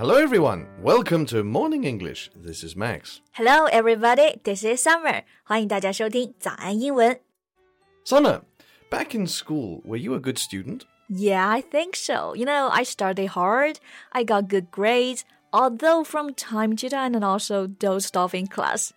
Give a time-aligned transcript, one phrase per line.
[0.00, 0.66] Hello, everyone.
[0.82, 2.30] Welcome to Morning English.
[2.34, 3.20] This is Max.
[3.32, 4.40] Hello, everybody.
[4.42, 5.24] This is Summer.
[5.44, 7.20] 欢迎大家收听早安英文。
[8.06, 8.40] Summer,
[8.90, 10.86] back in school, were you a good student?
[11.10, 12.34] Yeah, I think so.
[12.34, 13.76] You know, I studied hard.
[14.12, 15.20] I got good grades.
[15.50, 18.92] Although from time to time and also dozed off in class.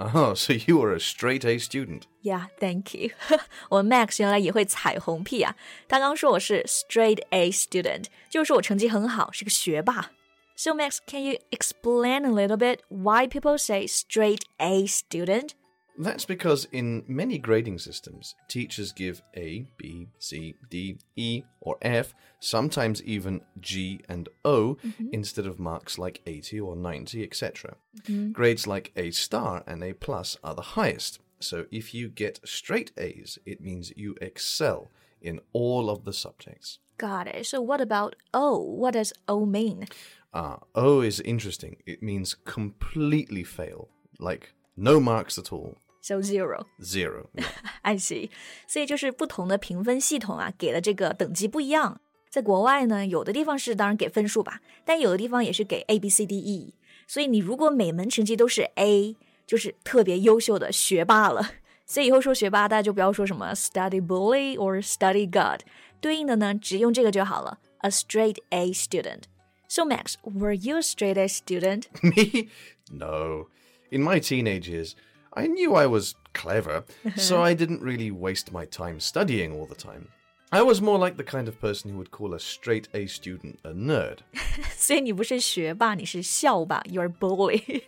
[0.00, 2.08] Oh, so you were a straight A student.
[2.22, 3.10] Yeah, thank you.
[3.68, 5.54] 我 Max 原来也会彩虹屁啊！
[5.86, 10.10] 他刚说我是 straight A student，就是说我成绩很好，是个学霸。
[10.59, 15.55] So Max, can you explain a little bit why people say straight A student?
[15.97, 22.13] That's because in many grading systems, teachers give A, B, C, D, E, or F,
[22.41, 25.07] sometimes even G and O, mm-hmm.
[25.13, 27.77] instead of marks like 80 or 90, etc.
[28.01, 28.33] Mm-hmm.
[28.33, 31.19] Grades like A star and A plus are the highest.
[31.39, 36.79] So if you get straight A's, it means you excel in all of the subjects.
[36.99, 37.45] Got it.
[37.45, 38.59] So what about O?
[38.59, 39.87] What does O mean?
[40.32, 41.76] Ah, O is interesting.
[41.86, 43.88] It means completely fail,
[44.18, 46.66] like no marks at all, So zero.
[46.82, 47.30] zero.
[47.34, 47.46] Yeah.
[47.82, 48.30] I see.
[48.66, 52.00] 所以就是不同的评分系统啊，给的这个等级不一样。
[52.28, 56.74] 在国外呢，有的地方是当然给分数吧，但有的地方也是给 A、B、C、D、E。
[57.06, 59.16] 所以你如果每门成绩都是 A，
[59.46, 61.48] 就是特别优秀的学霸了。
[61.86, 65.60] 所以以后说学霸，大家就不要说什么 study bully or study god，
[66.00, 69.22] 对应的呢，只用这个就好了，a straight A student。
[69.68, 71.88] So Max, were you a straight A student?
[72.02, 72.48] Me?
[72.90, 73.48] No.
[73.90, 74.94] In my teenage years,
[75.32, 76.84] I knew I was clever,
[77.16, 80.08] so I didn't really waste my time studying all the time.
[80.52, 83.56] I was more like the kind of person who would call a straight A student
[83.64, 84.18] a nerd.
[84.76, 87.82] 所以你不是学霸，你是校霸，You're bully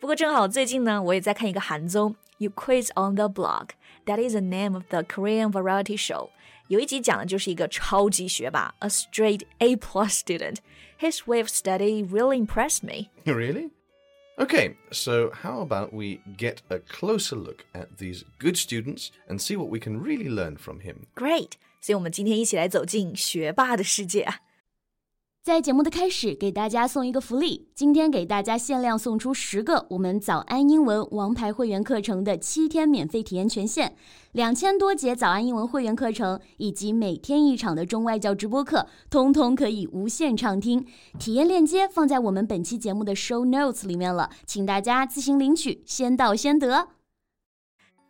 [0.00, 6.28] 。不过正好最近呢，我也在看一个韩综《You Quiz on the Block》，That is the name of the Korean variety show。
[6.68, 10.56] 有一集讲的就是一个超级学霸，a straight A plus student。
[10.98, 13.10] His way of study really impressed me.
[13.26, 13.70] really?
[14.36, 19.56] Okay, so how about we get a closer look at these good students and see
[19.56, 21.06] what we can really learn from him?
[21.14, 21.52] Great！
[21.80, 24.40] 所以我们今天一起来走进学霸的世界啊。
[25.41, 33.95] 在节目的开始，给大家送一个福利，今天给大家限量送出十个我们早安英文王牌会员课程的七天免费体验权限，
[34.33, 40.85] 两千多节早安英文会员课程以及每天一场的中外教直播课，通通可以无限畅听。
[41.17, 46.89] 体验链接放在我们本期节目的 show notes 里面了，请大家自行领取，先到先得。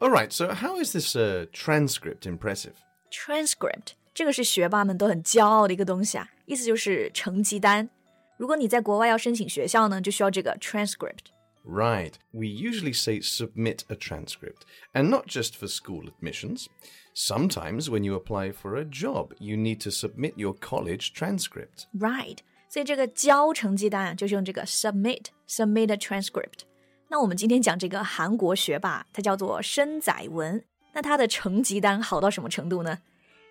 [0.00, 2.72] All right, so how is this uh, transcript impressive?
[3.12, 7.88] transcript 这个是学霸们都很骄傲的一个东西啊，意思就是成绩单。
[8.36, 11.30] 如果你在国外要申请学校呢，就需要这个 transcript。
[11.64, 12.14] Right.
[12.32, 16.66] We usually say submit a transcript, and not just for school admissions.
[17.14, 21.84] Sometimes when you apply for a job, you need to submit your college transcript.
[21.96, 22.38] Right.
[22.68, 26.62] 所以这个交成绩单就是用这个 submit submit a transcript。
[27.08, 30.64] 那我们今天讲这个韩国学霸，他叫做申宰文。
[30.94, 32.98] 那他的成绩单好到什么程度呢？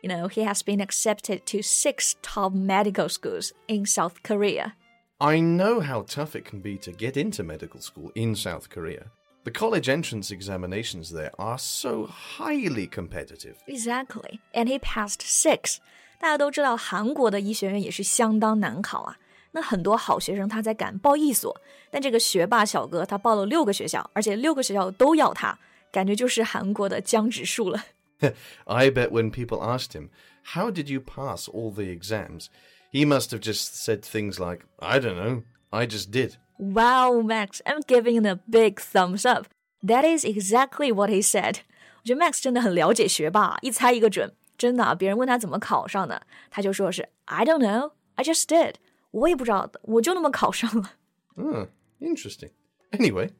[0.02, 4.74] ？You know, he has been accepted to six top medical schools in South Korea.
[5.18, 9.06] I know how tough it can be to get into medical school in South Korea.
[9.44, 13.56] The college entrance examinations there are so highly competitive.
[13.66, 15.78] Exactly, and he passed six.
[16.18, 19.16] 大家都知道，韩国的医学院也是相当难考啊。
[19.52, 21.58] 那很多好学生他才敢报一所，
[21.90, 25.58] 但这个学霸小哥他报了六个学校，而且六个学校都要他，
[25.90, 27.82] 感觉就是韩国的江直树了。
[28.66, 30.10] I bet when people asked him,
[30.54, 32.48] How did you pass all the exams?
[32.92, 35.42] He must have just said things like, I don't know,
[35.72, 36.36] I just did.
[36.58, 39.48] Wow, Max, I'm giving him a big thumbs up.
[39.82, 41.60] That is exactly what he said.
[41.98, 44.32] 我觉得 Max 真的很了解学霸，一猜一个准。
[44.56, 48.76] 真的啊，别人问他怎么考上的，他就说是 I don't know, I just did。
[49.10, 50.92] 我也不知道，我就那么考上了。
[51.36, 51.68] Ah,
[52.00, 52.50] interesting.
[52.92, 53.30] Anyway,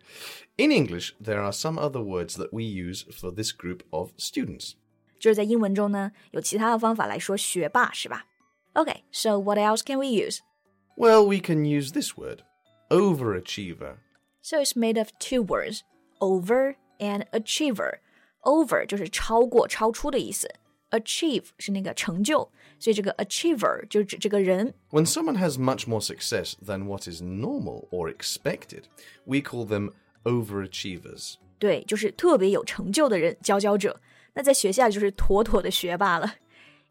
[0.57, 4.75] in English, there are some other words that we use for this group of students.
[5.19, 8.27] 就是在英文中呢，有其他的方法来说学霸，是吧？
[8.75, 10.41] Okay, so what else can we use?
[10.97, 12.41] Well, we can use this word
[12.91, 13.97] overachiever.
[14.43, 15.81] So it's made of two words,
[16.21, 18.01] over and achiever.
[18.43, 20.49] Over 就是超过、超出的意思
[20.91, 24.75] ，achieve 是那个成就，所以这个 achiever 就指这个人。
[24.91, 28.85] When someone has much more success than what is normal or expected,
[29.25, 29.93] we call them
[30.25, 31.35] overachievers.
[31.59, 34.01] 对，就是特别有成就的人，佼佼者。
[34.35, 36.35] 那在学校就是妥妥的学霸了。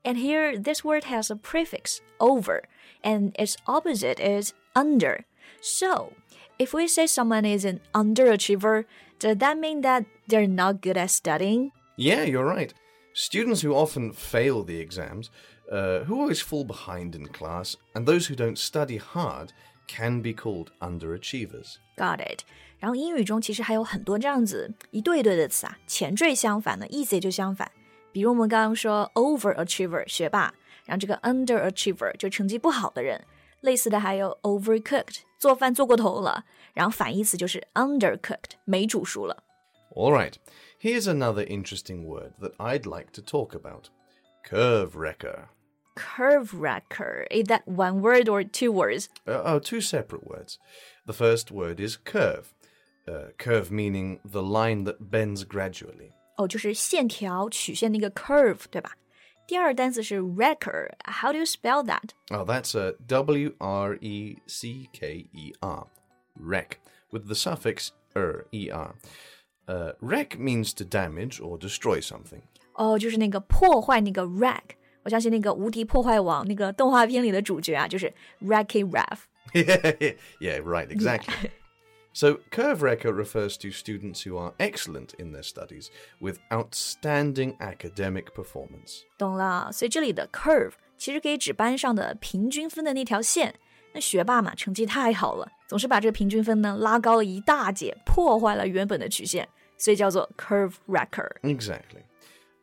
[0.04, 2.64] And here, this word has a prefix over,
[3.02, 5.26] and its opposite is under.
[5.62, 6.14] So,
[6.58, 8.86] if we say someone is an underachiever,
[9.20, 11.72] does that mean that they're not good at studying?
[11.98, 12.72] Yeah, you're right.
[13.14, 15.28] Students who often fail the exams,
[15.72, 19.52] uh, who always fall behind in class, and those who don't study hard
[19.88, 21.78] can be called underachievers.
[21.96, 22.42] Got it。
[22.78, 27.72] 然后英语中其实还有很多这样子一对一对的词啊，前缀相反的意思也就相反。
[28.12, 30.54] 比如我们刚刚说 overachiever 学霸，
[30.86, 33.24] 然后这个 underachiever 就成绩不好的人。
[33.62, 39.44] 类似的还有 overcooked 做饭做过头了，然后反义词就是 undercooked 没煮熟了。
[39.92, 40.38] All right,
[40.78, 43.90] here's another interesting word that I'd like to talk about
[44.44, 45.50] curve wrecker.
[45.96, 49.08] Curve wrecker is that one word or two words?
[49.26, 50.60] Uh, oh, two separate words.
[51.06, 52.54] The first word is curve.
[53.08, 56.12] Uh, curve meaning the line that bends gradually.
[56.38, 58.92] 哦，就是线条曲线那个 curve，对吧？
[59.48, 62.10] 第二单词是 wrecker，How do you spell that?
[62.32, 65.86] Oh, that's a W R E C K E R.
[66.38, 66.80] Wreck,
[67.12, 68.96] with the suffix er, er.
[69.71, 72.41] 呃，wreck means to damage or destroy something。
[72.75, 74.75] 哦，就是那个破坏那个 wreck。
[75.05, 78.13] 我相信那个《无敌破坏王》那个动画片里的主角啊，就是
[78.43, 79.21] Wreck-It Ralph。
[80.41, 81.33] yeah, right, exactly.
[81.43, 81.51] Yeah.
[82.13, 85.91] So, curve wrecker refers to students who are excellent in their studies
[86.21, 89.05] with outstanding academic performance.
[89.17, 93.55] 懂了，所以这里的 curve 其实可以指班上的平均分的那条线。
[93.94, 99.48] 那学霸嘛，成绩太好了，总是把这个平均分呢拉高了一大截，破坏了原本的曲线，
[99.78, 101.30] 所以叫做 curve wrecker。
[101.42, 102.04] Exactly.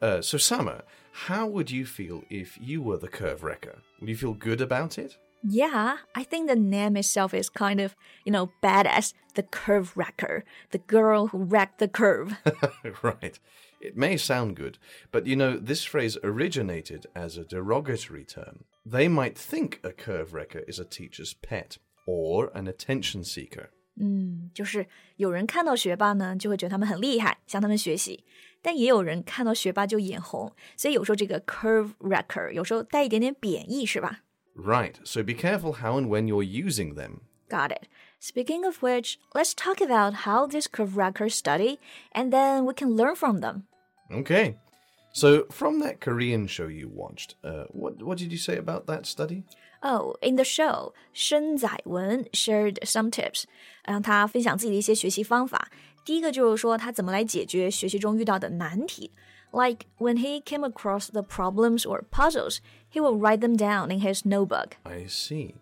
[0.01, 0.83] Uh, so, Summer,
[1.29, 3.77] how would you feel if you were the curve wrecker?
[4.01, 5.17] Would you feel good about it?
[5.45, 7.95] Yeah, I think the name itself is kind of,
[8.25, 9.15] you know, badass.
[9.35, 12.37] The curve wrecker, the girl who wrecked the curve.
[13.03, 13.39] right.
[13.81, 14.79] It may sound good,
[15.11, 18.65] but you know, this phrase originated as a derogatory term.
[18.87, 23.69] They might think a curve wrecker is a teacher's pet or an attention seeker.
[24.55, 24.87] 就是
[25.17, 28.25] 有人看到学霸呢，就会觉得他们很厉害，向他们学习；
[28.63, 34.21] 但也有人看到学霸就眼红，所以有时候这个 curve wrecker 有时候带一点点贬义，是吧
[34.57, 37.21] Right, so be careful how and when you're using them.
[37.49, 37.89] ？Got it.
[38.19, 41.79] Speaking of which, let's talk about how these curve wreckers study,
[42.13, 43.65] and then we can learn from them.
[44.11, 44.57] Okay.
[45.17, 49.05] So, from that Korean show you watched, uh, what, what did you say about that
[49.05, 49.45] study?
[49.83, 53.45] Oh, in the show, 申载文 shared some tips，
[53.85, 55.69] 让他分享自己的一些学习方法。
[56.05, 59.11] 第一个就是说他怎么来解决学习中遇到的难题。
[59.53, 62.61] Like when he came across the problems or puzzles,
[62.91, 64.79] he will write them down in his notebook.
[64.85, 65.57] I see.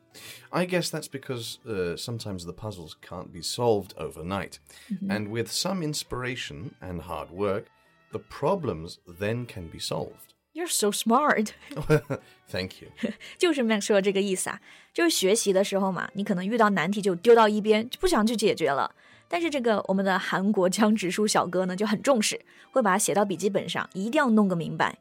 [0.53, 4.61] I guess that's because uh, sometimes the puzzles can't be solved overnight.
[5.09, 7.67] And with some inspiration and hard work,
[8.13, 10.35] the problems then can be solved.
[10.53, 11.53] You're so smart.
[12.49, 12.89] Thank you.
[13.39, 14.61] 就是 Max 说的这个意思啊，
[14.93, 18.95] 就是学习的时候嘛，你可能遇到难题就丢到一边，就不想去解决了。
[19.29, 22.41] 但是这个我们的韩国江直树小哥呢就很重视，
[22.73, 24.99] 会把它写到笔记本上，一定要弄个明白。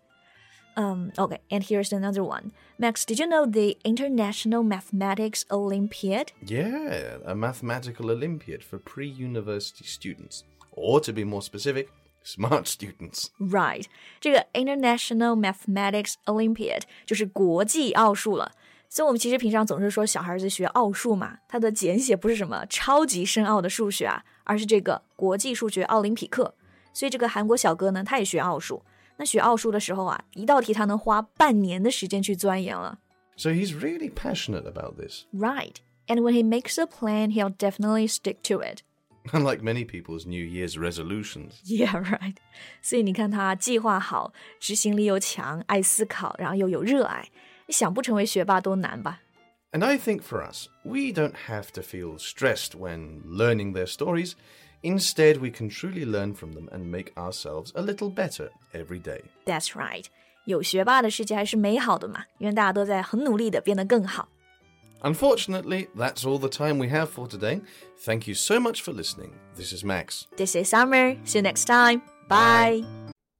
[0.75, 2.51] Um, okay, and here's another one.
[2.77, 6.27] Max, did you know the International Mathematics Olympiad?
[6.45, 10.43] Yeah, a mathematical Olympiad for pre university students.
[10.71, 11.89] Or to be more specific,
[12.23, 13.27] smart students.
[13.39, 13.85] Right，
[14.19, 18.51] 这个 International Mathematics Olympiad 就是国际奥数了。
[18.91, 26.55] 所以，我们其实平常总是说小孩子学奥数嘛，它的简写不是什么超级深奥的数学啊，而是这个国际数学奥林匹克。
[26.91, 28.83] 所以，这个韩国小哥呢，他也学奥数。
[29.17, 32.97] 那学奥数的时候啊，一道题他能花半年的时间去钻研了。
[33.35, 35.25] So he's really passionate about this.
[35.31, 35.75] Right.
[36.07, 38.79] And when he makes a plan, he'll definitely stick to it.
[39.31, 41.61] Unlike many people's New Year's resolutions.
[41.63, 42.35] Yeah, right.
[42.81, 47.29] 所以你看他计划好，执行力又强，爱思考，然后又有热爱，
[47.67, 49.19] 想不成为学霸都难吧？
[49.71, 54.33] And I think for us, we don't have to feel stressed when learning their stories.
[54.81, 59.21] Instead, we can truly learn from them and make ourselves a little better every day.
[59.45, 60.05] That's right.
[60.45, 64.29] 有学霸的世界还是美好的嘛，因为大家都在很努力的变得更好。
[65.03, 67.61] Unfortunately, that's all the time we have for today.
[68.05, 69.31] Thank you so much for listening.
[69.55, 70.25] This is Max.
[70.35, 71.15] This is Summer.
[71.25, 72.01] See you next time.
[72.27, 72.83] Bye.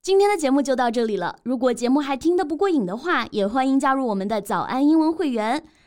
[0.02, 1.38] 今天的节目就到这里了。
[1.44, 5.64] 如果节目还听得不过瘾的话，也欢迎加入我们的早安英文会员。